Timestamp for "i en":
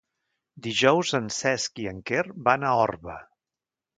1.85-2.01